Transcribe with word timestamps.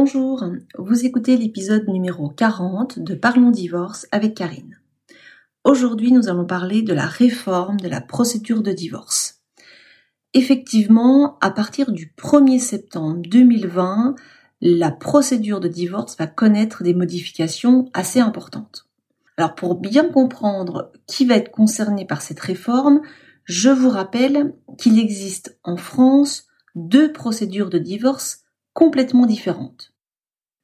Bonjour, 0.00 0.44
vous 0.78 1.06
écoutez 1.06 1.36
l'épisode 1.36 1.88
numéro 1.88 2.28
40 2.28 3.00
de 3.00 3.14
Parlons 3.16 3.50
divorce 3.50 4.06
avec 4.12 4.34
Karine. 4.36 4.78
Aujourd'hui, 5.64 6.12
nous 6.12 6.28
allons 6.28 6.46
parler 6.46 6.82
de 6.82 6.94
la 6.94 7.04
réforme 7.04 7.80
de 7.80 7.88
la 7.88 8.00
procédure 8.00 8.62
de 8.62 8.70
divorce. 8.70 9.42
Effectivement, 10.34 11.36
à 11.40 11.50
partir 11.50 11.90
du 11.90 12.14
1er 12.16 12.60
septembre 12.60 13.22
2020, 13.26 14.14
la 14.60 14.92
procédure 14.92 15.58
de 15.58 15.66
divorce 15.66 16.16
va 16.16 16.28
connaître 16.28 16.84
des 16.84 16.94
modifications 16.94 17.90
assez 17.92 18.20
importantes. 18.20 18.86
Alors 19.36 19.56
pour 19.56 19.80
bien 19.80 20.08
comprendre 20.08 20.92
qui 21.08 21.26
va 21.26 21.34
être 21.34 21.50
concerné 21.50 22.06
par 22.06 22.22
cette 22.22 22.38
réforme, 22.38 23.00
je 23.46 23.68
vous 23.68 23.90
rappelle 23.90 24.54
qu'il 24.78 24.96
existe 25.00 25.58
en 25.64 25.76
France 25.76 26.46
deux 26.76 27.12
procédures 27.12 27.68
de 27.68 27.78
divorce 27.78 28.44
complètement 28.78 29.26
différentes. 29.26 29.92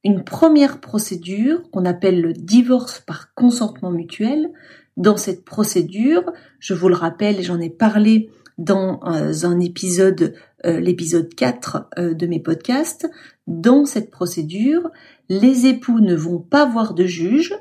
Une 0.05 0.23
première 0.23 0.81
procédure 0.81 1.69
qu'on 1.73 1.85
appelle 1.85 2.21
le 2.21 2.33
divorce 2.33 3.01
par 3.01 3.35
consentement 3.35 3.91
mutuel. 3.91 4.53
Dans 4.97 5.17
cette 5.17 5.45
procédure, 5.45 6.23
je 6.61 6.75
vous 6.75 6.89
le 6.89 6.95
rappelle, 6.95 7.43
j'en 7.43 7.59
ai 7.59 7.71
parlé 7.71 8.31
dans 8.57 9.01
euh, 9.03 9.33
un 9.43 9.59
épisode, 9.59 10.37
euh, 10.65 10.79
l'épisode 10.79 11.35
4 11.35 11.89
euh, 11.99 12.15
de 12.15 12.29
mes 12.29 12.39
podcasts, 12.39 13.11
dans 13.49 13.85
cette 13.85 14.13
procédure, 14.13 14.93
les 15.29 15.67
époux 15.67 15.99
ne 15.99 16.15
vont 16.15 16.39
pas 16.39 16.67
voir 16.67 16.95
de 16.95 17.07
juge, 17.07 17.53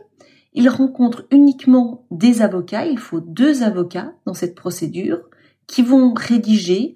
ils 0.54 0.70
rencontrent 0.70 1.26
uniquement 1.32 2.06
des 2.12 2.44
avocats, 2.44 2.86
il 2.86 3.00
faut 3.00 3.22
deux 3.22 3.64
avocats 3.64 4.14
dans 4.28 4.36
cette 4.36 4.54
procédure, 4.54 5.20
qui 5.66 5.82
vont 5.82 6.14
rédiger 6.14 6.96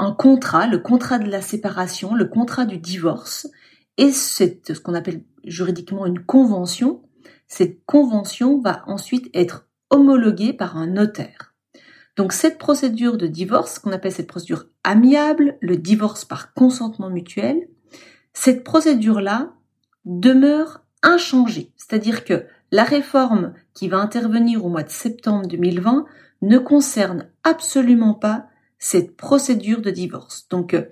un 0.00 0.12
contrat, 0.12 0.66
le 0.66 0.78
contrat 0.78 1.18
de 1.18 1.30
la 1.30 1.42
séparation, 1.42 2.14
le 2.14 2.24
contrat 2.24 2.64
du 2.64 2.78
divorce, 2.78 3.46
et 3.98 4.12
c'est 4.12 4.72
ce 4.72 4.80
qu'on 4.80 4.94
appelle 4.94 5.22
juridiquement 5.44 6.06
une 6.06 6.24
convention. 6.24 7.02
Cette 7.46 7.84
convention 7.84 8.60
va 8.60 8.82
ensuite 8.86 9.28
être 9.34 9.68
homologuée 9.90 10.54
par 10.54 10.78
un 10.78 10.86
notaire. 10.86 11.54
Donc 12.16 12.32
cette 12.32 12.56
procédure 12.56 13.18
de 13.18 13.26
divorce, 13.26 13.78
qu'on 13.78 13.92
appelle 13.92 14.12
cette 14.12 14.26
procédure 14.26 14.66
amiable, 14.84 15.58
le 15.60 15.76
divorce 15.76 16.24
par 16.24 16.54
consentement 16.54 17.10
mutuel, 17.10 17.68
cette 18.32 18.64
procédure-là 18.64 19.52
demeure 20.06 20.82
inchangée. 21.02 21.72
C'est-à-dire 21.76 22.24
que 22.24 22.46
la 22.72 22.84
réforme 22.84 23.52
qui 23.74 23.88
va 23.88 23.98
intervenir 23.98 24.64
au 24.64 24.70
mois 24.70 24.82
de 24.82 24.90
septembre 24.90 25.46
2020 25.46 26.06
ne 26.40 26.58
concerne 26.58 27.28
absolument 27.44 28.14
pas 28.14 28.46
cette 28.80 29.16
procédure 29.16 29.82
de 29.82 29.90
divorce. 29.90 30.48
Donc, 30.48 30.74
euh, 30.74 30.86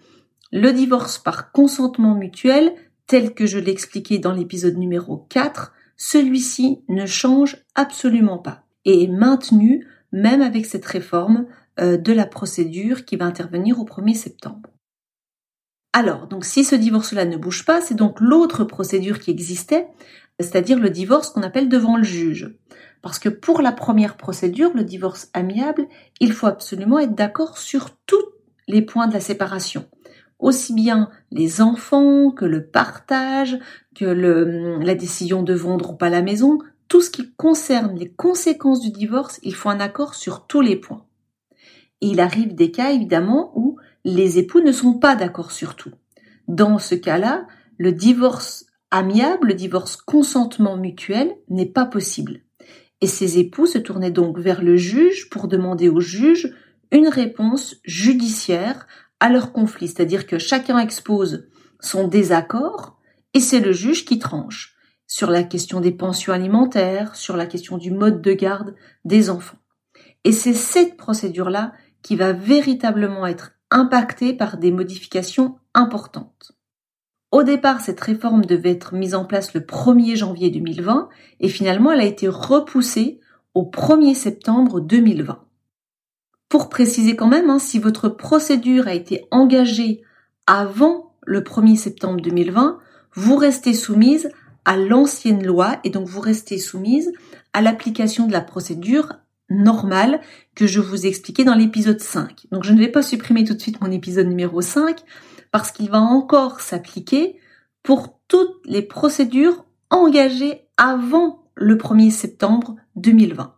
le 0.52 0.72
divorce 0.72 1.18
par 1.18 1.50
consentement 1.50 2.14
mutuel, 2.14 2.72
tel 3.06 3.34
que 3.34 3.46
je 3.46 3.58
l'ai 3.58 3.72
expliqué 3.72 4.18
dans 4.18 4.32
l'épisode 4.32 4.76
numéro 4.76 5.16
4, 5.28 5.72
celui-ci 5.96 6.82
ne 6.88 7.06
change 7.06 7.64
absolument 7.74 8.38
pas 8.38 8.64
et 8.84 9.02
est 9.02 9.08
maintenu 9.08 9.88
même 10.12 10.42
avec 10.42 10.64
cette 10.66 10.86
réforme 10.86 11.46
euh, 11.80 11.96
de 11.96 12.12
la 12.12 12.26
procédure 12.26 13.04
qui 13.04 13.16
va 13.16 13.24
intervenir 13.24 13.80
au 13.80 13.84
1er 13.84 14.14
septembre. 14.14 14.70
Alors, 15.92 16.26
donc 16.26 16.44
si 16.44 16.64
ce 16.64 16.74
divorce-là 16.74 17.24
ne 17.24 17.36
bouge 17.36 17.64
pas, 17.64 17.80
c'est 17.80 17.94
donc 17.94 18.20
l'autre 18.20 18.64
procédure 18.64 19.18
qui 19.18 19.30
existait, 19.30 19.88
c'est-à-dire 20.38 20.78
le 20.78 20.90
divorce 20.90 21.30
qu'on 21.30 21.42
appelle 21.42 21.68
devant 21.68 21.96
le 21.96 22.04
juge. 22.04 22.54
Parce 23.02 23.18
que 23.18 23.28
pour 23.28 23.62
la 23.62 23.72
première 23.72 24.16
procédure, 24.16 24.72
le 24.74 24.84
divorce 24.84 25.30
amiable, 25.32 25.86
il 26.20 26.32
faut 26.32 26.46
absolument 26.46 26.98
être 26.98 27.14
d'accord 27.14 27.58
sur 27.58 27.90
tous 28.06 28.24
les 28.66 28.82
points 28.82 29.06
de 29.06 29.14
la 29.14 29.20
séparation. 29.20 29.86
Aussi 30.38 30.72
bien 30.72 31.10
les 31.30 31.60
enfants 31.60 32.30
que 32.30 32.44
le 32.44 32.66
partage, 32.66 33.58
que 33.94 34.04
le, 34.04 34.78
la 34.78 34.94
décision 34.94 35.42
de 35.42 35.54
vendre 35.54 35.90
ou 35.90 35.96
pas 35.96 36.10
la 36.10 36.22
maison, 36.22 36.58
tout 36.88 37.00
ce 37.00 37.10
qui 37.10 37.32
concerne 37.34 37.96
les 37.96 38.10
conséquences 38.10 38.80
du 38.80 38.90
divorce, 38.90 39.40
il 39.42 39.54
faut 39.54 39.68
un 39.68 39.80
accord 39.80 40.14
sur 40.14 40.46
tous 40.46 40.60
les 40.60 40.76
points. 40.76 41.04
Et 42.00 42.08
il 42.08 42.20
arrive 42.20 42.54
des 42.54 42.70
cas 42.70 42.92
évidemment 42.92 43.52
où 43.56 43.78
les 44.04 44.38
époux 44.38 44.60
ne 44.60 44.72
sont 44.72 44.94
pas 44.94 45.16
d'accord 45.16 45.50
sur 45.50 45.74
tout. 45.74 45.92
Dans 46.46 46.78
ce 46.78 46.94
cas-là, 46.94 47.46
le 47.76 47.92
divorce 47.92 48.66
amiable, 48.90 49.48
le 49.48 49.54
divorce 49.54 49.96
consentement 49.96 50.76
mutuel 50.76 51.36
n'est 51.48 51.66
pas 51.66 51.84
possible 51.84 52.40
et 53.00 53.06
ses 53.06 53.38
époux 53.38 53.66
se 53.66 53.78
tournaient 53.78 54.10
donc 54.10 54.38
vers 54.38 54.62
le 54.62 54.76
juge 54.76 55.30
pour 55.30 55.48
demander 55.48 55.88
au 55.88 56.00
juge 56.00 56.54
une 56.90 57.08
réponse 57.08 57.76
judiciaire 57.84 58.86
à 59.20 59.28
leur 59.28 59.52
conflit, 59.52 59.88
c'est-à-dire 59.88 60.26
que 60.26 60.38
chacun 60.38 60.78
expose 60.78 61.48
son 61.80 62.08
désaccord 62.08 62.98
et 63.34 63.40
c'est 63.40 63.60
le 63.60 63.72
juge 63.72 64.04
qui 64.04 64.18
tranche 64.18 64.74
sur 65.06 65.30
la 65.30 65.42
question 65.42 65.80
des 65.80 65.92
pensions 65.92 66.32
alimentaires, 66.32 67.16
sur 67.16 67.36
la 67.36 67.46
question 67.46 67.78
du 67.78 67.90
mode 67.90 68.20
de 68.20 68.32
garde 68.32 68.74
des 69.04 69.30
enfants. 69.30 69.58
Et 70.24 70.32
c'est 70.32 70.54
cette 70.54 70.96
procédure-là 70.96 71.72
qui 72.02 72.16
va 72.16 72.32
véritablement 72.32 73.26
être 73.26 73.52
impactée 73.70 74.34
par 74.34 74.58
des 74.58 74.70
modifications 74.70 75.58
importantes. 75.74 76.57
Au 77.30 77.42
départ, 77.42 77.80
cette 77.80 78.00
réforme 78.00 78.44
devait 78.44 78.70
être 78.70 78.94
mise 78.94 79.14
en 79.14 79.24
place 79.24 79.52
le 79.52 79.60
1er 79.60 80.16
janvier 80.16 80.50
2020 80.50 81.08
et 81.40 81.48
finalement 81.48 81.92
elle 81.92 82.00
a 82.00 82.04
été 82.04 82.26
repoussée 82.26 83.20
au 83.54 83.64
1er 83.64 84.14
septembre 84.14 84.80
2020. 84.80 85.44
Pour 86.48 86.70
préciser 86.70 87.16
quand 87.16 87.26
même, 87.26 87.50
hein, 87.50 87.58
si 87.58 87.78
votre 87.78 88.08
procédure 88.08 88.88
a 88.88 88.94
été 88.94 89.26
engagée 89.30 90.02
avant 90.46 91.12
le 91.26 91.42
1er 91.42 91.76
septembre 91.76 92.22
2020, 92.22 92.78
vous 93.12 93.36
restez 93.36 93.74
soumise 93.74 94.30
à 94.64 94.78
l'ancienne 94.78 95.44
loi 95.44 95.78
et 95.84 95.90
donc 95.90 96.08
vous 96.08 96.20
restez 96.20 96.58
soumise 96.58 97.12
à 97.52 97.60
l'application 97.60 98.26
de 98.26 98.32
la 98.32 98.40
procédure 98.40 99.12
normale 99.50 100.20
que 100.54 100.66
je 100.66 100.80
vous 100.80 101.06
ai 101.06 101.08
expliqué 101.08 101.44
dans 101.44 101.54
l'épisode 101.54 102.00
5. 102.00 102.46
Donc 102.50 102.64
je 102.64 102.72
ne 102.72 102.78
vais 102.78 102.88
pas 102.88 103.02
supprimer 103.02 103.44
tout 103.44 103.54
de 103.54 103.60
suite 103.60 103.80
mon 103.80 103.90
épisode 103.90 104.26
numéro 104.26 104.60
5 104.60 105.00
parce 105.50 105.72
qu'il 105.72 105.90
va 105.90 106.00
encore 106.00 106.60
s'appliquer 106.60 107.38
pour 107.82 108.18
toutes 108.28 108.60
les 108.66 108.82
procédures 108.82 109.64
engagées 109.90 110.66
avant 110.76 111.44
le 111.54 111.76
1er 111.76 112.10
septembre 112.10 112.76
2020. 112.96 113.54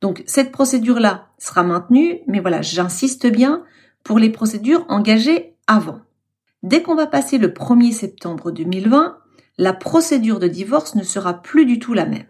Donc 0.00 0.22
cette 0.26 0.52
procédure-là 0.52 1.28
sera 1.38 1.62
maintenue, 1.62 2.20
mais 2.26 2.40
voilà, 2.40 2.62
j'insiste 2.62 3.26
bien 3.26 3.64
pour 4.04 4.18
les 4.18 4.30
procédures 4.30 4.84
engagées 4.88 5.56
avant. 5.66 6.00
Dès 6.62 6.82
qu'on 6.82 6.94
va 6.94 7.06
passer 7.06 7.38
le 7.38 7.48
1er 7.48 7.92
septembre 7.92 8.50
2020, 8.50 9.18
la 9.58 9.72
procédure 9.72 10.38
de 10.38 10.48
divorce 10.48 10.94
ne 10.94 11.02
sera 11.02 11.42
plus 11.42 11.66
du 11.66 11.78
tout 11.78 11.94
la 11.94 12.06
même. 12.06 12.26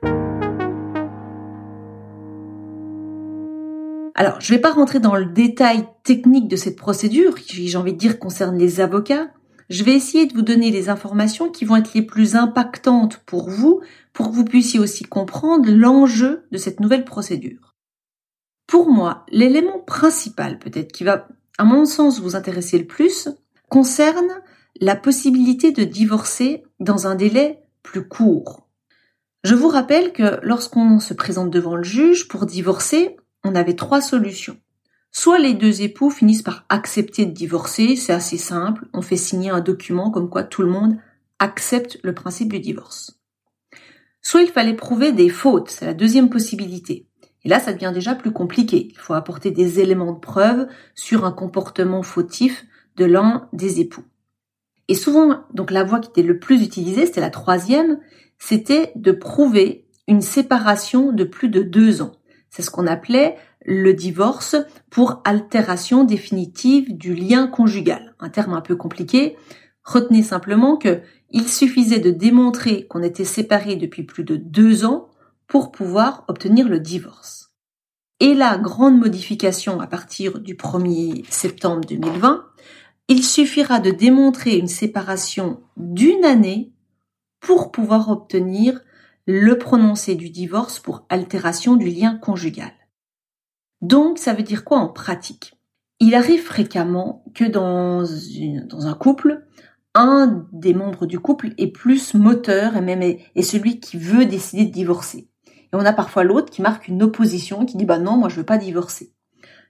Alors, 4.20 4.40
je 4.40 4.52
ne 4.52 4.56
vais 4.56 4.60
pas 4.60 4.72
rentrer 4.72 4.98
dans 4.98 5.14
le 5.14 5.26
détail 5.26 5.86
technique 6.02 6.48
de 6.48 6.56
cette 6.56 6.74
procédure, 6.74 7.36
qui, 7.36 7.68
j'ai 7.68 7.78
envie 7.78 7.92
de 7.92 7.98
dire, 7.98 8.18
concerne 8.18 8.58
les 8.58 8.80
avocats. 8.80 9.28
Je 9.70 9.84
vais 9.84 9.94
essayer 9.94 10.26
de 10.26 10.34
vous 10.34 10.42
donner 10.42 10.72
les 10.72 10.88
informations 10.88 11.52
qui 11.52 11.64
vont 11.64 11.76
être 11.76 11.94
les 11.94 12.02
plus 12.02 12.34
impactantes 12.34 13.18
pour 13.18 13.48
vous, 13.48 13.80
pour 14.12 14.30
que 14.30 14.34
vous 14.34 14.44
puissiez 14.44 14.80
aussi 14.80 15.04
comprendre 15.04 15.70
l'enjeu 15.70 16.42
de 16.50 16.58
cette 16.58 16.80
nouvelle 16.80 17.04
procédure. 17.04 17.76
Pour 18.66 18.90
moi, 18.90 19.24
l'élément 19.30 19.78
principal, 19.78 20.58
peut-être, 20.58 20.90
qui 20.90 21.04
va, 21.04 21.28
à 21.56 21.62
mon 21.62 21.84
sens, 21.84 22.18
vous 22.18 22.34
intéresser 22.34 22.76
le 22.76 22.88
plus, 22.88 23.28
concerne 23.68 24.42
la 24.80 24.96
possibilité 24.96 25.70
de 25.70 25.84
divorcer 25.84 26.64
dans 26.80 27.06
un 27.06 27.14
délai 27.14 27.62
plus 27.84 28.08
court. 28.08 28.66
Je 29.44 29.54
vous 29.54 29.68
rappelle 29.68 30.12
que 30.12 30.40
lorsqu'on 30.42 30.98
se 30.98 31.14
présente 31.14 31.50
devant 31.50 31.76
le 31.76 31.84
juge 31.84 32.26
pour 32.26 32.46
divorcer, 32.46 33.16
on 33.44 33.54
avait 33.54 33.76
trois 33.76 34.00
solutions. 34.00 34.58
Soit 35.10 35.38
les 35.38 35.54
deux 35.54 35.82
époux 35.82 36.10
finissent 36.10 36.42
par 36.42 36.64
accepter 36.68 37.26
de 37.26 37.32
divorcer, 37.32 37.96
c'est 37.96 38.12
assez 38.12 38.36
simple, 38.36 38.86
on 38.92 39.02
fait 39.02 39.16
signer 39.16 39.50
un 39.50 39.60
document 39.60 40.10
comme 40.10 40.28
quoi 40.28 40.44
tout 40.44 40.62
le 40.62 40.68
monde 40.68 40.98
accepte 41.38 41.98
le 42.02 42.14
principe 42.14 42.52
du 42.52 42.60
divorce. 42.60 43.18
Soit 44.20 44.42
il 44.42 44.50
fallait 44.50 44.74
prouver 44.74 45.12
des 45.12 45.28
fautes, 45.28 45.70
c'est 45.70 45.86
la 45.86 45.94
deuxième 45.94 46.28
possibilité. 46.28 47.06
Et 47.44 47.48
là, 47.48 47.60
ça 47.60 47.72
devient 47.72 47.92
déjà 47.94 48.14
plus 48.14 48.32
compliqué. 48.32 48.88
Il 48.90 48.98
faut 48.98 49.14
apporter 49.14 49.50
des 49.50 49.80
éléments 49.80 50.12
de 50.12 50.18
preuve 50.18 50.66
sur 50.94 51.24
un 51.24 51.32
comportement 51.32 52.02
fautif 52.02 52.66
de 52.96 53.04
l'un 53.04 53.48
des 53.52 53.80
époux. 53.80 54.04
Et 54.88 54.94
souvent, 54.94 55.44
donc 55.54 55.70
la 55.70 55.84
voie 55.84 56.00
qui 56.00 56.10
était 56.10 56.22
le 56.22 56.38
plus 56.38 56.62
utilisée, 56.62 57.06
c'était 57.06 57.20
la 57.20 57.30
troisième, 57.30 58.00
c'était 58.38 58.92
de 58.96 59.12
prouver 59.12 59.86
une 60.08 60.22
séparation 60.22 61.12
de 61.12 61.24
plus 61.24 61.48
de 61.48 61.62
deux 61.62 62.02
ans. 62.02 62.12
C'est 62.50 62.62
ce 62.62 62.70
qu'on 62.70 62.86
appelait 62.86 63.36
le 63.64 63.92
divorce 63.92 64.56
pour 64.90 65.20
altération 65.24 66.04
définitive 66.04 66.96
du 66.96 67.14
lien 67.14 67.46
conjugal. 67.46 68.14
Un 68.18 68.30
terme 68.30 68.54
un 68.54 68.60
peu 68.60 68.76
compliqué. 68.76 69.36
Retenez 69.84 70.22
simplement 70.22 70.76
que 70.76 71.00
il 71.30 71.48
suffisait 71.48 71.98
de 71.98 72.10
démontrer 72.10 72.86
qu'on 72.86 73.02
était 73.02 73.24
séparés 73.24 73.76
depuis 73.76 74.02
plus 74.02 74.24
de 74.24 74.36
deux 74.36 74.84
ans 74.84 75.08
pour 75.46 75.72
pouvoir 75.72 76.24
obtenir 76.28 76.68
le 76.68 76.80
divorce. 76.80 77.52
Et 78.20 78.34
la 78.34 78.58
grande 78.58 78.98
modification 78.98 79.80
à 79.80 79.86
partir 79.86 80.40
du 80.40 80.54
1er 80.54 81.24
septembre 81.30 81.86
2020, 81.86 82.44
il 83.08 83.24
suffira 83.24 83.78
de 83.78 83.90
démontrer 83.90 84.56
une 84.56 84.68
séparation 84.68 85.60
d'une 85.76 86.24
année 86.24 86.72
pour 87.40 87.70
pouvoir 87.70 88.10
obtenir 88.10 88.80
le 89.30 89.58
prononcé 89.58 90.14
du 90.14 90.30
divorce 90.30 90.80
pour 90.80 91.04
altération 91.10 91.76
du 91.76 91.90
lien 91.90 92.16
conjugal. 92.16 92.72
Donc, 93.82 94.16
ça 94.16 94.32
veut 94.32 94.42
dire 94.42 94.64
quoi 94.64 94.78
en 94.78 94.88
pratique? 94.88 95.52
Il 96.00 96.14
arrive 96.14 96.40
fréquemment 96.40 97.22
que 97.34 97.44
dans, 97.44 98.06
un 98.86 98.94
couple, 98.94 99.44
un 99.94 100.46
des 100.52 100.72
membres 100.72 101.04
du 101.04 101.20
couple 101.20 101.50
est 101.58 101.66
plus 101.66 102.14
moteur 102.14 102.74
et 102.74 102.80
même 102.80 103.02
est, 103.02 103.42
celui 103.42 103.80
qui 103.80 103.98
veut 103.98 104.24
décider 104.24 104.64
de 104.64 104.72
divorcer. 104.72 105.28
Et 105.46 105.74
on 105.74 105.84
a 105.84 105.92
parfois 105.92 106.24
l'autre 106.24 106.50
qui 106.50 106.62
marque 106.62 106.88
une 106.88 107.02
opposition, 107.02 107.66
qui 107.66 107.76
dit 107.76 107.84
bah 107.84 107.98
non, 107.98 108.16
moi 108.16 108.30
je 108.30 108.36
veux 108.36 108.46
pas 108.46 108.56
divorcer. 108.56 109.12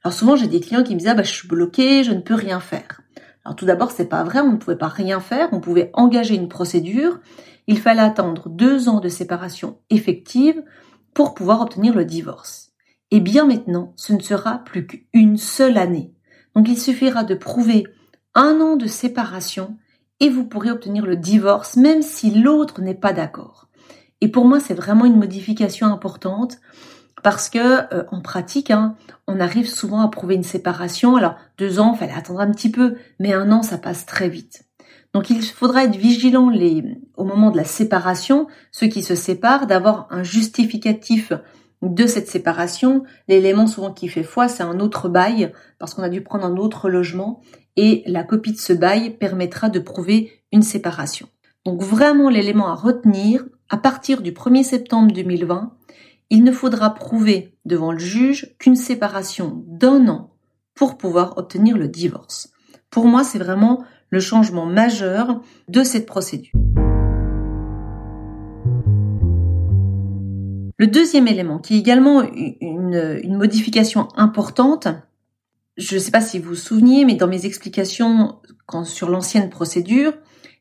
Alors 0.04 0.14
souvent 0.14 0.36
j'ai 0.36 0.46
des 0.46 0.60
clients 0.60 0.84
qui 0.84 0.94
me 0.94 1.00
disent 1.00 1.08
ah 1.08 1.14
bah 1.14 1.24
je 1.24 1.32
suis 1.32 1.48
bloqué, 1.48 2.04
je 2.04 2.12
ne 2.12 2.20
peux 2.20 2.34
rien 2.34 2.60
faire. 2.60 3.00
Alors 3.44 3.56
tout 3.56 3.66
d'abord 3.66 3.90
c'est 3.90 4.08
pas 4.08 4.22
vrai, 4.22 4.38
on 4.38 4.52
ne 4.52 4.58
pouvait 4.58 4.78
pas 4.78 4.86
rien 4.86 5.18
faire, 5.18 5.48
on 5.50 5.60
pouvait 5.60 5.90
engager 5.94 6.36
une 6.36 6.48
procédure. 6.48 7.18
Il 7.68 7.78
fallait 7.78 8.00
attendre 8.00 8.48
deux 8.48 8.88
ans 8.88 8.98
de 8.98 9.10
séparation 9.10 9.78
effective 9.90 10.64
pour 11.12 11.34
pouvoir 11.34 11.60
obtenir 11.60 11.94
le 11.94 12.06
divorce. 12.06 12.72
Et 13.10 13.20
bien 13.20 13.46
maintenant, 13.46 13.92
ce 13.94 14.14
ne 14.14 14.20
sera 14.20 14.64
plus 14.64 14.86
qu'une 14.86 15.36
seule 15.36 15.76
année. 15.76 16.14
Donc 16.56 16.66
il 16.68 16.78
suffira 16.78 17.24
de 17.24 17.34
prouver 17.34 17.84
un 18.34 18.60
an 18.60 18.76
de 18.76 18.86
séparation 18.86 19.76
et 20.18 20.30
vous 20.30 20.44
pourrez 20.44 20.70
obtenir 20.70 21.04
le 21.04 21.16
divorce 21.16 21.76
même 21.76 22.02
si 22.02 22.30
l'autre 22.30 22.80
n'est 22.80 22.94
pas 22.94 23.12
d'accord. 23.12 23.68
Et 24.22 24.28
pour 24.28 24.46
moi, 24.46 24.60
c'est 24.60 24.74
vraiment 24.74 25.04
une 25.04 25.18
modification 25.18 25.88
importante 25.88 26.58
parce 27.22 27.50
que 27.50 27.94
euh, 27.94 28.04
en 28.10 28.22
pratique, 28.22 28.70
hein, 28.70 28.96
on 29.26 29.40
arrive 29.40 29.68
souvent 29.68 30.00
à 30.00 30.08
prouver 30.08 30.36
une 30.36 30.42
séparation. 30.42 31.16
Alors 31.16 31.36
deux 31.58 31.80
ans, 31.80 31.94
fallait 31.94 32.12
attendre 32.12 32.40
un 32.40 32.50
petit 32.50 32.70
peu, 32.70 32.96
mais 33.18 33.34
un 33.34 33.52
an, 33.52 33.62
ça 33.62 33.76
passe 33.76 34.06
très 34.06 34.30
vite. 34.30 34.67
Donc 35.14 35.30
il 35.30 35.42
faudra 35.42 35.84
être 35.84 35.96
vigilant 35.96 36.52
au 37.16 37.24
moment 37.24 37.50
de 37.50 37.56
la 37.56 37.64
séparation, 37.64 38.46
ceux 38.72 38.88
qui 38.88 39.02
se 39.02 39.14
séparent, 39.14 39.66
d'avoir 39.66 40.06
un 40.10 40.22
justificatif 40.22 41.32
de 41.82 42.06
cette 42.06 42.28
séparation. 42.28 43.04
L'élément 43.26 43.66
souvent 43.66 43.92
qui 43.92 44.08
fait 44.08 44.22
foi, 44.22 44.48
c'est 44.48 44.62
un 44.62 44.80
autre 44.80 45.08
bail, 45.08 45.52
parce 45.78 45.94
qu'on 45.94 46.02
a 46.02 46.08
dû 46.08 46.22
prendre 46.22 46.44
un 46.44 46.56
autre 46.56 46.90
logement, 46.90 47.40
et 47.76 48.02
la 48.06 48.24
copie 48.24 48.52
de 48.52 48.58
ce 48.58 48.72
bail 48.72 49.16
permettra 49.16 49.70
de 49.70 49.78
prouver 49.78 50.32
une 50.52 50.62
séparation. 50.62 51.28
Donc 51.64 51.82
vraiment 51.82 52.28
l'élément 52.28 52.68
à 52.68 52.74
retenir, 52.74 53.44
à 53.70 53.76
partir 53.76 54.22
du 54.22 54.32
1er 54.32 54.62
septembre 54.62 55.12
2020, 55.12 55.72
il 56.30 56.44
ne 56.44 56.52
faudra 56.52 56.94
prouver 56.94 57.54
devant 57.64 57.92
le 57.92 57.98
juge 57.98 58.54
qu'une 58.58 58.76
séparation 58.76 59.64
d'un 59.66 60.08
an 60.08 60.34
pour 60.74 60.98
pouvoir 60.98 61.38
obtenir 61.38 61.78
le 61.78 61.88
divorce. 61.88 62.50
Pour 62.90 63.06
moi, 63.06 63.24
c'est 63.24 63.38
vraiment 63.38 63.84
le 64.10 64.20
changement 64.20 64.66
majeur 64.66 65.40
de 65.68 65.82
cette 65.82 66.06
procédure. 66.06 66.52
Le 70.80 70.86
deuxième 70.86 71.26
élément, 71.26 71.58
qui 71.58 71.74
est 71.74 71.78
également 71.78 72.22
une, 72.22 73.36
modification 73.36 74.08
importante, 74.16 74.86
je 75.76 75.96
ne 75.96 76.00
sais 76.00 76.12
pas 76.12 76.20
si 76.20 76.38
vous 76.38 76.50
vous 76.50 76.54
souveniez, 76.54 77.04
mais 77.04 77.14
dans 77.14 77.26
mes 77.26 77.46
explications 77.46 78.36
sur 78.84 79.08
l'ancienne 79.08 79.50
procédure, 79.50 80.12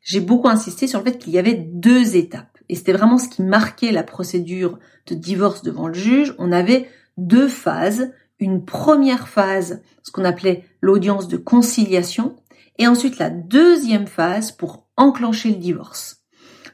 j'ai 0.02 0.20
beaucoup 0.20 0.48
insisté 0.48 0.88
sur 0.88 1.00
le 1.00 1.06
fait 1.06 1.18
qu'il 1.20 1.34
y 1.34 1.38
avait 1.38 1.54
deux 1.54 2.16
étapes. 2.16 2.58
Et 2.70 2.76
c'était 2.76 2.94
vraiment 2.94 3.20
ce 3.20 3.30
qui 3.30 3.44
marquait 3.44 3.92
la 3.92 4.04
procédure 4.04 4.80
de 5.06 5.16
divorce 5.16 5.62
devant 5.62 5.88
le 5.88 5.94
juge. 5.94 6.34
On 6.40 6.52
avait 6.52 6.90
deux 7.18 7.48
phases. 7.48 8.12
Une 8.40 8.66
première 8.66 9.28
phase, 9.28 9.82
ce 10.04 10.12
qu'on 10.12 10.26
appelait 10.26 10.66
l'audience 10.82 11.28
de 11.28 11.38
conciliation, 11.38 12.36
et 12.78 12.88
ensuite 12.88 13.20
la 13.20 13.30
deuxième 13.30 14.08
phase 14.08 14.52
pour 14.52 14.88
enclencher 14.98 15.50
le 15.50 15.56
divorce. 15.56 16.24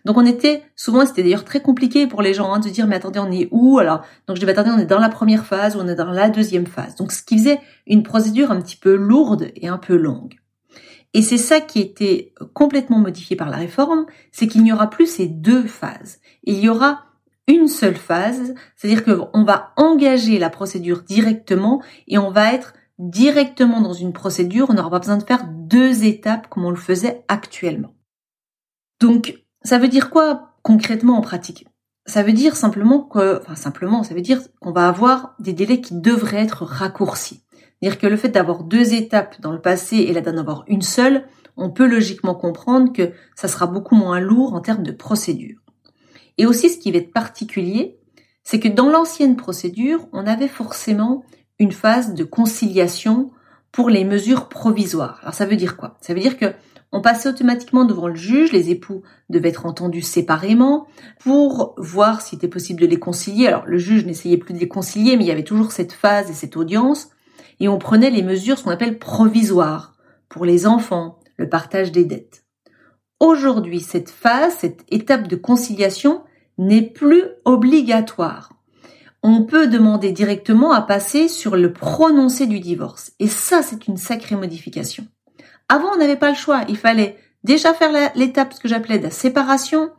Donc 0.05 0.17
on 0.17 0.25
était 0.25 0.63
souvent, 0.75 1.05
c'était 1.05 1.23
d'ailleurs 1.23 1.45
très 1.45 1.61
compliqué 1.61 2.07
pour 2.07 2.21
les 2.21 2.33
gens 2.33 2.51
hein, 2.53 2.59
de 2.59 2.69
dire 2.69 2.88
mais 2.88 2.97
attendez 2.97 3.19
on 3.19 3.31
est 3.31 3.47
où? 3.51 3.79
Alors 3.79 4.01
Donc 4.27 4.38
je 4.38 4.45
dis 4.45 4.51
attendez 4.51 4.71
on 4.71 4.79
est 4.79 4.85
dans 4.85 5.00
la 5.00 5.09
première 5.09 5.45
phase 5.45 5.75
ou 5.75 5.79
on 5.79 5.88
est 5.88 5.95
dans 5.95 6.11
la 6.11 6.29
deuxième 6.29 6.67
phase. 6.67 6.95
Donc 6.95 7.11
ce 7.11 7.23
qui 7.23 7.38
faisait 7.38 7.61
une 7.88 8.03
procédure 8.03 8.51
un 8.51 8.61
petit 8.61 8.75
peu 8.75 8.95
lourde 8.95 9.51
et 9.55 9.67
un 9.67 9.77
peu 9.77 9.95
longue. 9.95 10.35
Et 11.13 11.21
c'est 11.21 11.38
ça 11.38 11.61
qui 11.61 11.79
était 11.79 12.33
complètement 12.53 12.97
modifié 12.97 13.35
par 13.35 13.50
la 13.50 13.57
réforme, 13.57 14.05
c'est 14.31 14.47
qu'il 14.47 14.63
n'y 14.63 14.73
aura 14.73 14.89
plus 14.89 15.05
ces 15.05 15.27
deux 15.27 15.63
phases. 15.63 16.19
Il 16.44 16.59
y 16.59 16.69
aura 16.69 17.05
une 17.47 17.67
seule 17.67 17.95
phase, 17.95 18.55
c'est-à-dire 18.75 19.03
qu'on 19.03 19.44
va 19.44 19.73
engager 19.75 20.39
la 20.39 20.50
procédure 20.50 21.03
directement 21.03 21.83
et 22.07 22.17
on 22.17 22.31
va 22.31 22.53
être 22.53 22.73
directement 23.09 23.81
dans 23.81 23.94
une 23.94 24.13
procédure, 24.13 24.67
on 24.69 24.73
n'aura 24.73 24.89
pas 24.89 25.00
besoin 25.00 25.17
de 25.17 25.23
faire 25.23 25.45
deux 25.47 26.05
étapes 26.05 26.47
comme 26.47 26.65
on 26.65 26.69
le 26.69 26.75
faisait 26.75 27.23
actuellement. 27.27 27.94
Donc 29.01 29.44
ça 29.63 29.77
veut 29.77 29.89
dire 29.89 30.09
quoi 30.09 30.55
concrètement 30.61 31.17
en 31.17 31.21
pratique? 31.21 31.67
Ça 32.05 32.23
veut 32.23 32.33
dire 32.33 32.55
simplement 32.55 33.01
que, 33.01 33.41
enfin 33.41 33.55
simplement, 33.55 34.03
ça 34.03 34.13
veut 34.13 34.21
dire 34.21 34.41
qu'on 34.59 34.71
va 34.71 34.88
avoir 34.88 35.35
des 35.39 35.53
délais 35.53 35.81
qui 35.81 36.00
devraient 36.00 36.44
être 36.44 36.63
raccourcis. 36.63 37.44
C'est-à-dire 37.81 38.00
que 38.00 38.07
le 38.07 38.17
fait 38.17 38.29
d'avoir 38.29 38.63
deux 38.63 38.94
étapes 38.94 39.39
dans 39.41 39.51
le 39.51 39.61
passé 39.61 39.97
et 39.97 40.13
là 40.13 40.21
d'en 40.21 40.38
avoir 40.38 40.63
une 40.67 40.81
seule, 40.81 41.27
on 41.57 41.69
peut 41.69 41.85
logiquement 41.85 42.35
comprendre 42.35 42.94
que 42.94 43.11
ça 43.35 43.47
sera 43.47 43.67
beaucoup 43.67 43.95
moins 43.95 44.19
lourd 44.19 44.53
en 44.53 44.61
termes 44.61 44.83
de 44.83 44.91
procédure. 44.91 45.59
Et 46.38 46.45
aussi, 46.45 46.69
ce 46.69 46.79
qui 46.79 46.91
va 46.91 47.00
être 47.00 47.13
particulier, 47.13 48.00
c'est 48.44 48.59
que 48.59 48.67
dans 48.67 48.89
l'ancienne 48.89 49.35
procédure, 49.35 50.07
on 50.13 50.25
avait 50.25 50.47
forcément 50.47 51.23
une 51.63 51.71
phase 51.71 52.13
de 52.13 52.24
conciliation 52.24 53.31
pour 53.71 53.89
les 53.89 54.04
mesures 54.04 54.50
provisoires. 54.50 55.19
Alors 55.21 55.33
ça 55.33 55.45
veut 55.45 55.56
dire 55.56 55.77
quoi? 55.77 55.98
Ça 56.01 56.13
veut 56.13 56.19
dire 56.19 56.38
que 56.38 56.54
on 56.92 57.01
passait 57.01 57.30
automatiquement 57.30 57.86
devant 57.86 58.07
le 58.07 58.15
juge, 58.15 58.51
les 58.51 58.69
époux 58.69 59.01
devaient 59.30 59.50
être 59.50 59.65
entendus 59.65 60.04
séparément 60.04 60.86
pour 61.21 61.74
voir 61.77 62.21
s'il 62.21 62.38
était 62.38 62.48
possible 62.48 62.81
de 62.81 62.86
les 62.86 63.00
concilier. 63.00 63.48
Alors 63.48 63.65
le 63.65 63.80
juge 63.80 64.06
n'essayait 64.06 64.38
plus 64.38 64.54
de 64.54 64.60
les 64.60 64.68
concilier, 64.68 65.18
mais 65.18 65.24
il 65.24 65.27
y 65.27 65.31
avait 65.31 65.44
toujours 65.44 65.71
cette 65.71 65.94
phase 65.94 66.30
et 66.30 66.33
cette 66.33 66.56
audience, 66.56 67.10
et 67.60 67.68
on 67.68 67.80
prenait 67.80 68.12
les 68.12 68.21
mesures, 68.21 68.62
qu'on 68.62 68.69
appelle 68.69 69.00
provisoires, 69.00 69.95
pour 70.30 70.45
les 70.45 70.67
enfants, 70.67 71.17
le 71.38 71.50
partage 71.50 71.91
des 71.91 72.05
dettes. 72.05 72.46
Aujourd'hui, 73.20 73.79
cette 73.79 74.10
phase, 74.10 74.53
cette 74.60 74.84
étape 74.89 75.27
de 75.27 75.36
conciliation 75.36 76.22
n'est 76.60 76.84
plus 76.84 77.24
obligatoire. 77.46 78.51
On 79.24 79.44
peut 79.44 79.68
demander 79.68 80.12
directement 80.12 80.74
à 80.74 80.82
passer 80.82 81.30
sur 81.30 81.56
le 81.56 81.72
prononcé 81.72 82.46
du 82.46 82.60
divorce. 82.60 83.13
Et 83.20 83.27
ça, 83.27 83.63
c'est 83.63 83.88
une 83.88 83.96
sacrée 83.96 84.36
modification. 84.36 85.08
Avant, 85.70 85.94
on 85.94 85.98
n'avait 85.98 86.18
pas 86.18 86.30
le 86.30 86.36
choix. 86.36 86.63
Il 86.68 86.77
fallait 86.77 87.18
déjà 87.46 87.74
faire 87.74 88.12
l'étape, 88.15 88.53
ce 88.53 88.60
que 88.60 88.68
j'appelais 88.68 89.00
de 89.00 89.03
la 89.03 89.12
séparation, 89.12 89.92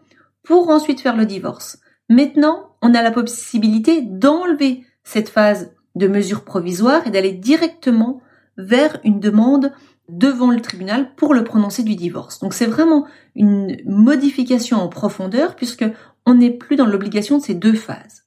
pour 0.42 0.68
ensuite 0.68 1.00
faire 1.00 1.16
le 1.16 1.24
divorce. 1.24 1.78
Maintenant, 2.10 2.76
on 2.82 2.94
a 2.94 3.02
la 3.02 3.10
possibilité 3.10 4.02
d'enlever 4.02 4.84
cette 5.04 5.30
phase 5.30 5.72
de 5.94 6.06
mesure 6.06 6.44
provisoire 6.44 7.06
et 7.06 7.10
d'aller 7.10 7.32
directement 7.32 8.20
vers 8.58 9.00
une 9.04 9.20
demande 9.20 9.72
devant 10.08 10.50
le 10.50 10.60
tribunal 10.60 11.14
pour 11.14 11.32
le 11.32 11.44
prononcer 11.44 11.82
du 11.82 11.94
divorce. 11.96 12.40
Donc 12.40 12.52
c'est 12.52 12.66
vraiment 12.66 13.06
une 13.34 13.78
modification 13.86 14.78
en 14.78 14.88
profondeur 14.88 15.56
puisque 15.56 15.84
on 16.26 16.34
n'est 16.34 16.50
plus 16.50 16.76
dans 16.76 16.86
l'obligation 16.86 17.38
de 17.38 17.42
ces 17.42 17.54
deux 17.54 17.72
phases. 17.72 18.23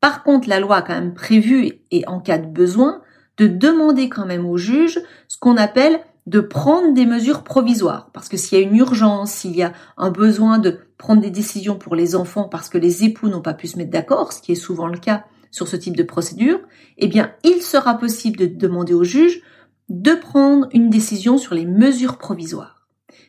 Par 0.00 0.22
contre, 0.22 0.48
la 0.48 0.60
loi 0.60 0.76
a 0.76 0.82
quand 0.82 0.94
même 0.94 1.14
prévu, 1.14 1.72
et 1.90 2.06
en 2.06 2.20
cas 2.20 2.38
de 2.38 2.46
besoin, 2.46 3.02
de 3.36 3.46
demander 3.46 4.08
quand 4.08 4.26
même 4.26 4.46
au 4.46 4.56
juge 4.56 5.00
ce 5.28 5.38
qu'on 5.38 5.56
appelle 5.56 6.00
de 6.26 6.40
prendre 6.40 6.94
des 6.94 7.06
mesures 7.06 7.42
provisoires. 7.42 8.10
Parce 8.12 8.28
que 8.28 8.36
s'il 8.36 8.58
y 8.58 8.62
a 8.62 8.64
une 8.64 8.76
urgence, 8.76 9.32
s'il 9.32 9.56
y 9.56 9.62
a 9.62 9.72
un 9.96 10.10
besoin 10.10 10.58
de 10.58 10.78
prendre 10.98 11.22
des 11.22 11.30
décisions 11.30 11.76
pour 11.76 11.96
les 11.96 12.14
enfants 12.14 12.44
parce 12.44 12.68
que 12.68 12.78
les 12.78 13.04
époux 13.04 13.28
n'ont 13.28 13.40
pas 13.40 13.54
pu 13.54 13.66
se 13.66 13.78
mettre 13.78 13.90
d'accord, 13.90 14.32
ce 14.32 14.42
qui 14.42 14.52
est 14.52 14.56
souvent 14.56 14.86
le 14.86 14.98
cas 14.98 15.24
sur 15.50 15.66
ce 15.66 15.76
type 15.76 15.96
de 15.96 16.02
procédure, 16.02 16.60
eh 16.98 17.08
bien, 17.08 17.32
il 17.42 17.62
sera 17.62 17.98
possible 17.98 18.38
de 18.38 18.46
demander 18.46 18.92
au 18.92 19.04
juge 19.04 19.42
de 19.88 20.12
prendre 20.12 20.68
une 20.72 20.90
décision 20.90 21.36
sur 21.36 21.54
les 21.54 21.66
mesures 21.66 22.18
provisoires. 22.18 22.86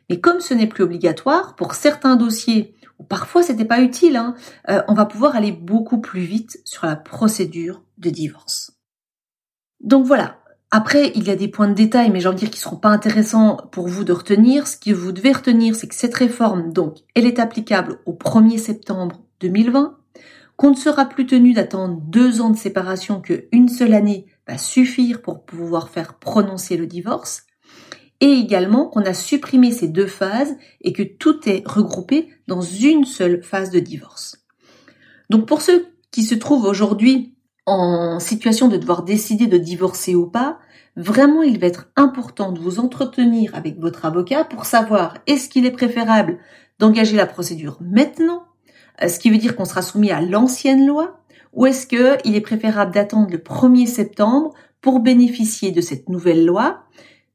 Mais 0.10 0.20
comme 0.20 0.42
ce 0.42 0.54
n'est 0.54 0.68
plus 0.68 0.84
obligatoire, 0.84 1.56
pour 1.56 1.74
certains 1.74 2.18
dossiers, 2.18 2.76
parfois 3.04 3.44
c'était 3.44 3.66
pas 3.66 3.82
utile, 3.82 4.16
hein, 4.16 4.36
euh, 4.70 4.82
on 4.88 4.94
va 4.94 5.06
pouvoir 5.06 5.36
aller 5.36 5.52
beaucoup 5.52 6.00
plus 6.00 6.22
vite 6.22 6.60
sur 6.66 6.86
la 6.86 6.96
procédure 6.96 7.84
de 7.98 8.10
divorce. 8.10 8.74
Donc 9.82 10.06
voilà, 10.06 10.42
après, 10.74 11.12
il 11.16 11.28
y 11.28 11.32
a 11.32 11.36
des 11.36 11.50
points 11.50 11.68
de 11.68 11.74
détail, 11.74 12.12
mais 12.12 12.22
j'ai 12.22 12.30
envie 12.30 12.36
de 12.36 12.40
dire 12.40 12.50
qu'ils 12.50 12.62
seront 12.62 12.78
pas 12.78 12.90
intéressants 12.90 13.58
pour 13.74 13.90
vous 13.90 14.06
de 14.06 14.14
retenir. 14.14 14.68
Ce 14.68 14.78
que 14.78 14.94
vous 14.94 15.12
devez 15.12 15.34
retenir, 15.34 15.76
c'est 15.76 15.88
que 15.88 15.96
cette 15.96 16.16
réforme, 16.16 16.72
donc, 16.72 17.00
elle 17.14 17.26
est 17.26 17.40
applicable 17.40 18.00
au 18.06 18.14
1er 18.14 18.58
septembre 18.58 19.22
2020, 19.42 19.98
qu'on 20.56 20.70
ne 20.70 20.76
sera 20.76 21.06
plus 21.06 21.26
tenu 21.26 21.52
d'attendre 21.54 22.00
deux 22.02 22.40
ans 22.40 22.52
de 22.52 22.58
séparation 22.58 23.20
que 23.20 23.48
une 23.52 23.68
seule 23.68 23.94
année 23.94 24.28
va 24.48 24.58
suffire 24.58 25.22
pour 25.22 25.44
pouvoir 25.44 25.90
faire 25.90 26.14
prononcer 26.14 26.78
le 26.78 26.88
divorce, 26.88 27.44
et 28.22 28.32
également 28.32 28.86
qu'on 28.86 29.02
a 29.02 29.14
supprimé 29.14 29.72
ces 29.72 29.88
deux 29.88 30.08
phases 30.08 30.56
et 30.82 30.94
que 30.94 31.04
tout 31.04 31.50
est 31.50 31.68
regroupé 31.68 32.30
dans 32.48 32.62
une 32.62 33.04
seule 33.04 33.44
phase 33.44 33.72
de 33.72 33.80
divorce. 33.80 34.46
Donc 35.30 35.48
pour 35.48 35.62
ceux 35.62 35.88
qui 36.12 36.24
se 36.24 36.36
trouvent 36.36 36.66
aujourd'hui 36.66 37.36
en 37.66 38.20
situation 38.20 38.68
de 38.68 38.78
devoir 38.78 39.04
décider 39.04 39.48
de 39.48 39.58
divorcer 39.58 40.16
ou 40.16 40.28
pas, 40.28 40.60
vraiment 40.96 41.42
il 41.42 41.60
va 41.60 41.68
être 41.68 41.90
important 41.96 42.52
de 42.52 42.60
vous 42.60 42.80
entretenir 42.80 43.56
avec 43.56 43.80
votre 43.80 44.06
avocat 44.06 44.44
pour 44.44 44.66
savoir 44.66 45.16
est-ce 45.26 45.50
qu'il 45.50 45.66
est 45.66 45.72
préférable 45.72 46.38
d'engager 46.80 47.16
la 47.16 47.28
procédure 47.28 47.78
maintenant, 47.82 48.44
euh, 49.02 49.08
ce 49.08 49.20
qui 49.20 49.30
veut 49.30 49.38
dire 49.38 49.56
qu'on 49.56 49.66
sera 49.66 49.82
soumis 49.82 50.12
à 50.12 50.22
l'ancienne 50.22 50.86
loi, 50.86 51.22
ou 51.54 51.66
est-ce 51.66 51.88
qu'il 51.88 52.36
est 52.36 52.42
préférable 52.42 52.94
d'attendre 52.94 53.30
le 53.32 53.38
1er 53.38 53.86
septembre 53.86 54.54
pour 54.80 55.00
bénéficier 55.00 55.72
de 55.72 55.82
cette 55.82 56.10
nouvelle 56.10 56.46
loi 56.46 56.84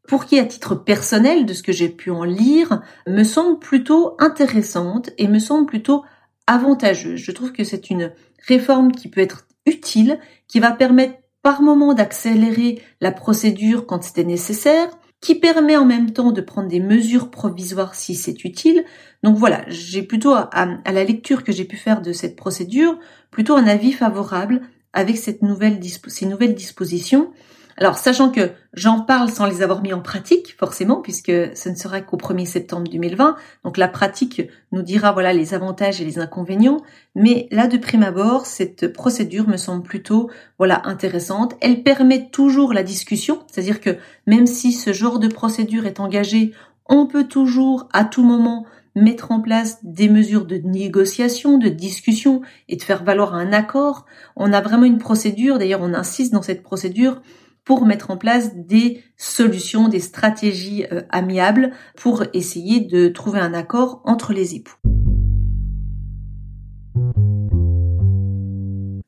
pour 0.06 0.24
qui, 0.24 0.38
à 0.38 0.44
titre 0.44 0.74
personnel, 0.74 1.46
de 1.46 1.52
ce 1.52 1.62
que 1.62 1.72
j'ai 1.72 1.88
pu 1.88 2.10
en 2.10 2.24
lire, 2.24 2.82
me 3.06 3.24
semble 3.24 3.58
plutôt 3.58 4.16
intéressante 4.18 5.10
et 5.18 5.28
me 5.28 5.38
semble 5.38 5.66
plutôt 5.66 6.04
avantageuse. 6.46 7.20
Je 7.20 7.32
trouve 7.32 7.52
que 7.52 7.64
c'est 7.64 7.90
une 7.90 8.12
réforme 8.46 8.92
qui 8.92 9.08
peut 9.08 9.20
être 9.20 9.46
utile, 9.66 10.18
qui 10.48 10.60
va 10.60 10.72
permettre 10.72 11.14
par 11.42 11.62
moment 11.62 11.94
d'accélérer 11.94 12.82
la 13.00 13.12
procédure 13.12 13.86
quand 13.86 14.02
c'était 14.02 14.24
nécessaire, 14.24 14.88
qui 15.20 15.34
permet 15.34 15.76
en 15.76 15.84
même 15.84 16.12
temps 16.12 16.32
de 16.32 16.40
prendre 16.40 16.68
des 16.68 16.80
mesures 16.80 17.30
provisoires 17.30 17.94
si 17.94 18.14
c'est 18.14 18.44
utile. 18.44 18.84
Donc 19.22 19.36
voilà, 19.36 19.64
j'ai 19.68 20.02
plutôt 20.02 20.34
à, 20.34 20.50
la 20.84 21.04
lecture 21.04 21.42
que 21.42 21.52
j'ai 21.52 21.64
pu 21.64 21.76
faire 21.76 22.02
de 22.02 22.12
cette 22.12 22.36
procédure, 22.36 22.98
plutôt 23.30 23.54
un 23.54 23.66
avis 23.66 23.92
favorable 23.92 24.60
avec 24.92 25.16
ces 25.16 25.38
nouvelles 25.42 25.78
dispositions 25.78 27.32
alors, 27.78 27.98
sachant 27.98 28.30
que 28.30 28.52
j'en 28.72 29.00
parle 29.00 29.28
sans 29.28 29.44
les 29.44 29.60
avoir 29.60 29.82
mis 29.82 29.92
en 29.92 30.00
pratique, 30.00 30.56
forcément, 30.58 31.02
puisque 31.02 31.30
ce 31.30 31.68
ne 31.68 31.74
sera 31.74 32.00
qu'au 32.00 32.16
1er 32.16 32.46
septembre 32.46 32.88
2020, 32.90 33.36
donc 33.64 33.76
la 33.76 33.88
pratique 33.88 34.42
nous 34.72 34.80
dira 34.80 35.12
voilà 35.12 35.34
les 35.34 35.52
avantages 35.52 36.00
et 36.00 36.04
les 36.04 36.18
inconvénients, 36.18 36.80
mais 37.14 37.48
là, 37.50 37.66
de 37.66 37.76
prime 37.76 38.02
abord, 38.02 38.46
cette 38.46 38.92
procédure 38.94 39.46
me 39.46 39.58
semble 39.58 39.82
plutôt 39.82 40.30
voilà 40.56 40.82
intéressante. 40.86 41.54
Elle 41.60 41.82
permet 41.82 42.30
toujours 42.30 42.72
la 42.72 42.82
discussion, 42.82 43.40
c'est-à-dire 43.46 43.82
que 43.82 43.98
même 44.26 44.46
si 44.46 44.72
ce 44.72 44.94
genre 44.94 45.18
de 45.18 45.28
procédure 45.28 45.84
est 45.84 46.00
engagée, 46.00 46.52
on 46.88 47.06
peut 47.06 47.24
toujours, 47.24 47.88
à 47.92 48.04
tout 48.04 48.24
moment, 48.24 48.64
mettre 48.94 49.30
en 49.30 49.40
place 49.40 49.80
des 49.82 50.08
mesures 50.08 50.46
de 50.46 50.56
négociation, 50.56 51.58
de 51.58 51.68
discussion 51.68 52.40
et 52.70 52.76
de 52.76 52.82
faire 52.82 53.04
valoir 53.04 53.34
un 53.34 53.52
accord. 53.52 54.06
On 54.36 54.54
a 54.54 54.62
vraiment 54.62 54.84
une 54.84 54.96
procédure, 54.96 55.58
d'ailleurs 55.58 55.82
on 55.82 55.92
insiste 55.92 56.32
dans 56.32 56.40
cette 56.40 56.62
procédure 56.62 57.20
pour 57.66 57.84
mettre 57.84 58.10
en 58.10 58.16
place 58.16 58.54
des 58.54 59.02
solutions, 59.18 59.88
des 59.88 60.00
stratégies 60.00 60.86
euh, 60.92 61.02
amiables 61.10 61.72
pour 61.96 62.22
essayer 62.32 62.80
de 62.80 63.08
trouver 63.08 63.40
un 63.40 63.52
accord 63.52 64.00
entre 64.04 64.32
les 64.32 64.54
époux. 64.54 64.76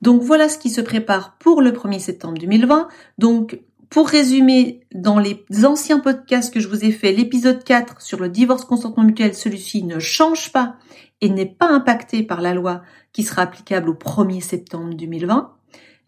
Donc 0.03 0.23
voilà 0.23 0.49
ce 0.49 0.59
qui 0.59 0.71
se 0.71 0.81
prépare 0.81 1.39
pour 1.39 1.63
le 1.63 1.71
1er 1.71 2.01
septembre 2.01 2.37
2020. 2.39 2.89
Donc 3.17 3.61
pour 3.91 4.09
résumer, 4.09 4.81
dans 4.93 5.19
les 5.19 5.45
anciens 5.65 6.01
podcasts 6.01 6.53
que 6.53 6.61
je 6.61 6.69
vous 6.69 6.85
ai 6.85 6.91
fait, 6.91 7.13
l'épisode 7.13 7.63
4 7.63 8.03
sur 8.03 8.19
le 8.19 8.29
divorce 8.29 8.65
consentement 8.65 9.05
mutuel, 9.05 9.35
celui-ci 9.35 9.85
ne 9.85 9.99
change 10.01 10.53
pas 10.53 10.77
et 11.21 11.29
n'est 11.29 11.47
pas 11.47 11.69
impacté 11.69 12.23
par 12.25 12.41
la 12.41 12.55
loi 12.55 12.83
qui 13.13 13.23
sera 13.23 13.43
applicable 13.43 13.89
au 13.89 13.95
1er 13.95 14.41
septembre 14.41 14.95
2020. 14.95 15.58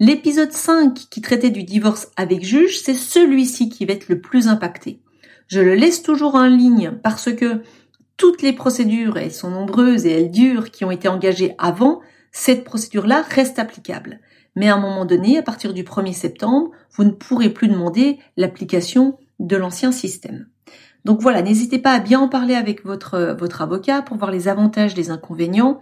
L'épisode 0.02 0.52
5 0.52 0.94
qui 0.94 1.20
traitait 1.20 1.50
du 1.50 1.62
divorce 1.62 2.08
avec 2.16 2.42
juge, 2.42 2.80
c'est 2.80 2.94
celui-ci 2.94 3.68
qui 3.68 3.84
va 3.84 3.92
être 3.92 4.08
le 4.08 4.22
plus 4.22 4.48
impacté. 4.48 5.02
Je 5.46 5.60
le 5.60 5.74
laisse 5.74 6.02
toujours 6.02 6.36
en 6.36 6.46
ligne 6.46 6.92
parce 7.02 7.30
que 7.30 7.60
toutes 8.16 8.40
les 8.40 8.54
procédures, 8.54 9.18
elles 9.18 9.30
sont 9.30 9.50
nombreuses 9.50 10.06
et 10.06 10.12
elles 10.12 10.30
durent, 10.30 10.70
qui 10.70 10.86
ont 10.86 10.90
été 10.90 11.06
engagées 11.06 11.54
avant, 11.58 12.00
cette 12.32 12.64
procédure-là 12.64 13.22
reste 13.28 13.58
applicable. 13.58 14.20
Mais 14.56 14.70
à 14.70 14.76
un 14.76 14.80
moment 14.80 15.04
donné, 15.04 15.36
à 15.36 15.42
partir 15.42 15.74
du 15.74 15.82
1er 15.82 16.14
septembre, 16.14 16.70
vous 16.92 17.04
ne 17.04 17.10
pourrez 17.10 17.50
plus 17.50 17.68
demander 17.68 18.18
l'application 18.38 19.18
de 19.38 19.56
l'ancien 19.56 19.92
système. 19.92 20.46
Donc 21.04 21.20
voilà, 21.20 21.42
n'hésitez 21.42 21.78
pas 21.78 21.92
à 21.92 22.00
bien 22.00 22.20
en 22.20 22.28
parler 22.28 22.54
avec 22.54 22.86
votre, 22.86 23.36
votre 23.38 23.60
avocat 23.60 24.00
pour 24.00 24.16
voir 24.16 24.30
les 24.30 24.48
avantages, 24.48 24.96
les 24.96 25.10
inconvénients 25.10 25.78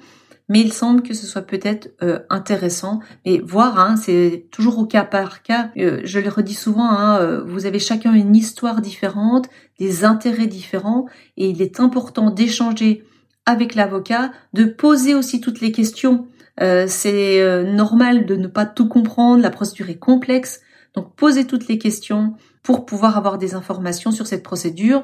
mais 0.48 0.60
il 0.60 0.72
semble 0.72 1.02
que 1.02 1.14
ce 1.14 1.26
soit 1.26 1.42
peut-être 1.42 1.90
euh, 2.02 2.20
intéressant. 2.30 3.00
Et 3.24 3.40
voir, 3.40 3.78
hein, 3.78 3.96
c'est 3.96 4.46
toujours 4.50 4.78
au 4.78 4.86
cas 4.86 5.04
par 5.04 5.42
cas. 5.42 5.70
Euh, 5.76 6.00
je 6.04 6.18
le 6.18 6.28
redis 6.30 6.54
souvent, 6.54 6.90
hein, 6.90 7.18
euh, 7.20 7.44
vous 7.44 7.66
avez 7.66 7.78
chacun 7.78 8.14
une 8.14 8.34
histoire 8.34 8.80
différente, 8.80 9.48
des 9.78 10.04
intérêts 10.04 10.46
différents, 10.46 11.06
et 11.36 11.50
il 11.50 11.60
est 11.62 11.80
important 11.80 12.30
d'échanger 12.30 13.04
avec 13.46 13.74
l'avocat, 13.74 14.32
de 14.54 14.64
poser 14.64 15.14
aussi 15.14 15.40
toutes 15.40 15.60
les 15.60 15.72
questions. 15.72 16.26
c'est 16.58 17.64
normal 17.64 18.26
de 18.26 18.36
ne 18.36 18.48
pas 18.48 18.66
tout 18.66 18.88
comprendre, 18.88 19.40
la 19.40 19.48
procédure 19.48 19.88
est 19.88 19.98
complexe, 19.98 20.60
donc 20.94 21.14
posez 21.14 21.46
toutes 21.46 21.68
les 21.68 21.78
questions 21.78 22.34
pour 22.62 22.84
pouvoir 22.84 23.16
avoir 23.16 23.38
des 23.38 23.54
informations 23.54 24.10
sur 24.10 24.26
cette 24.26 24.42
procédure. 24.42 25.02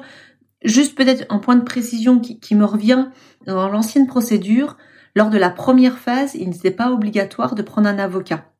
Juste 0.63 0.95
peut-être 0.95 1.25
un 1.29 1.39
point 1.39 1.55
de 1.55 1.63
précision 1.63 2.19
qui, 2.19 2.39
qui 2.39 2.53
me 2.53 2.65
revient 2.65 3.07
dans 3.47 3.67
l'ancienne 3.69 4.05
procédure, 4.05 4.77
lors 5.15 5.29
de 5.29 5.37
la 5.37 5.49
première 5.49 5.97
phase, 5.97 6.35
il 6.35 6.49
n'était 6.49 6.71
pas 6.71 6.91
obligatoire 6.91 7.55
de 7.55 7.61
prendre 7.61 7.87
un 7.87 7.99
avocat. 7.99 8.51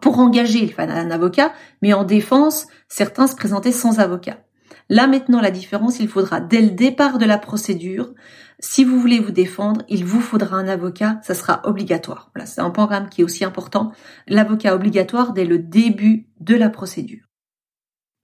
pour 0.00 0.18
engager, 0.18 0.60
il 0.60 0.74
un 0.78 1.10
avocat, 1.10 1.52
mais 1.82 1.92
en 1.92 2.04
défense, 2.04 2.66
certains 2.88 3.26
se 3.26 3.36
présentaient 3.36 3.72
sans 3.72 4.00
avocat. 4.00 4.38
Là 4.88 5.06
maintenant, 5.06 5.40
la 5.40 5.50
différence, 5.50 6.00
il 6.00 6.08
faudra 6.08 6.40
dès 6.40 6.62
le 6.62 6.70
départ 6.70 7.18
de 7.18 7.26
la 7.26 7.38
procédure, 7.38 8.14
si 8.60 8.84
vous 8.84 8.98
voulez 8.98 9.20
vous 9.20 9.30
défendre, 9.30 9.82
il 9.88 10.04
vous 10.04 10.20
faudra 10.20 10.56
un 10.56 10.66
avocat, 10.66 11.20
ça 11.22 11.34
sera 11.34 11.60
obligatoire. 11.64 12.30
Voilà, 12.34 12.46
c'est 12.46 12.60
un 12.60 12.70
programme 12.70 13.08
qui 13.08 13.20
est 13.20 13.24
aussi 13.24 13.44
important. 13.44 13.92
L'avocat 14.26 14.74
obligatoire 14.74 15.32
dès 15.32 15.44
le 15.44 15.58
début 15.58 16.26
de 16.40 16.56
la 16.56 16.68
procédure. 16.68 17.27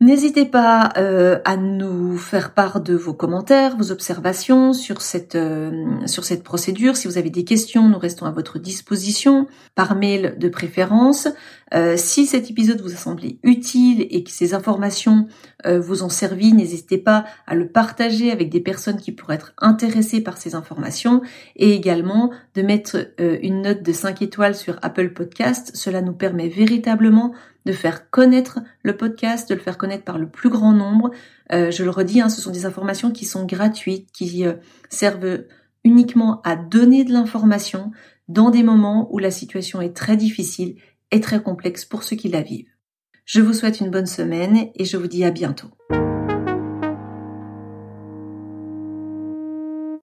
N'hésitez 0.01 0.45
pas 0.45 0.93
euh, 0.97 1.39
à 1.45 1.57
nous 1.57 2.19
faire 2.19 2.53
part 2.53 2.81
de 2.81 2.95
vos 2.95 3.15
commentaires, 3.15 3.77
vos 3.77 3.93
observations 3.93 4.73
sur 4.73 5.01
cette 5.01 5.37
euh, 5.37 6.07
sur 6.07 6.25
cette 6.25 6.43
procédure. 6.43 6.97
Si 6.97 7.07
vous 7.07 7.17
avez 7.17 7.31
des 7.31 7.45
questions, 7.45 7.89
nous 7.89 7.99
restons 7.99 8.27
à 8.27 8.33
votre 8.33 8.59
disposition 8.59 9.47
par 9.77 9.95
mail 9.95 10.37
de 10.39 10.49
préférence. 10.49 11.29
Euh, 11.75 11.97
si 11.97 12.27
cet 12.27 12.51
épisode 12.51 12.81
vous 12.81 12.93
a 12.93 12.97
semblé 12.97 13.39
utile 13.43 14.07
et 14.11 14.23
que 14.23 14.31
ces 14.31 14.55
informations 14.55 15.27
vous 15.67 16.03
ont 16.03 16.11
servi, 16.11 16.53
n'hésitez 16.53 16.99
pas 16.99 17.25
à 17.47 17.55
le 17.55 17.69
partager 17.69 18.31
avec 18.31 18.51
des 18.51 18.61
personnes 18.61 18.99
qui 18.99 19.13
pourraient 19.13 19.37
être 19.37 19.55
intéressées 19.57 20.21
par 20.21 20.37
ces 20.37 20.55
informations 20.55 21.23
et 21.57 21.73
également 21.73 22.31
de 22.55 22.61
mettre 22.61 23.15
une 23.19 23.63
note 23.63 23.83
de 23.83 23.93
5 23.93 24.21
étoiles 24.21 24.55
sur 24.55 24.79
Apple 24.83 25.15
Podcast. 25.15 25.71
Cela 25.73 26.03
nous 26.03 26.13
permet 26.13 26.49
véritablement 26.49 27.33
de 27.65 27.73
faire 27.73 28.11
connaître 28.11 28.61
le 28.83 28.97
podcast, 28.97 29.49
de 29.49 29.55
le 29.55 29.61
faire 29.61 29.79
connaître 29.79 30.05
par 30.05 30.19
le 30.19 30.29
plus 30.29 30.51
grand 30.51 30.73
nombre. 30.73 31.11
Euh, 31.53 31.71
je 31.71 31.85
le 31.85 31.91
redis, 31.91 32.21
hein, 32.21 32.29
ce 32.29 32.41
sont 32.41 32.51
des 32.51 32.67
informations 32.67 33.11
qui 33.11 33.25
sont 33.25 33.47
gratuites, 33.47 34.11
qui 34.13 34.47
euh, 34.47 34.55
servent 34.91 35.45
uniquement 35.83 36.41
à 36.43 36.57
donner 36.57 37.05
de 37.05 37.13
l'information 37.13 37.91
dans 38.29 38.51
des 38.51 38.63
moments 38.63 39.09
où 39.13 39.19
la 39.19 39.31
situation 39.31 39.81
est 39.81 39.95
très 39.95 40.17
difficile 40.17 40.77
et 41.15 41.21
très 41.21 41.41
complexe 41.41 41.85
pour 41.85 42.03
ceux 42.03 42.17
qui 42.17 42.29
la 42.29 42.43
vivent. 42.43 42.73
Je 43.25 43.41
vous 43.41 43.53
souhaite 43.53 43.81
une 43.81 43.91
bonne 43.91 44.07
semaine 44.07 44.71
et 44.75 44.85
je 44.85 44.97
vous 44.97 45.07
dis 45.07 45.25
à 45.25 45.31
bientôt. 45.31 45.71